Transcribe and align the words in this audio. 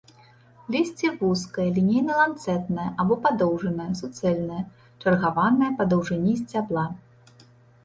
Лісце 0.75 1.09
вузкае, 1.19 1.65
лінейна-ланцэтнае 1.75 2.87
або 3.05 3.13
падоўжанае, 3.27 3.87
суцэльнае, 4.01 4.63
чаргаванае 5.01 5.71
па 5.81 5.91
даўжыні 5.95 6.33
сцябла. 6.43 6.91